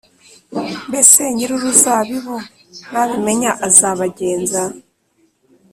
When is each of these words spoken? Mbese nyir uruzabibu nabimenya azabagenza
Mbese 0.89 1.21
nyir 1.33 1.51
uruzabibu 1.57 2.35
nabimenya 2.91 3.51
azabagenza 3.67 4.61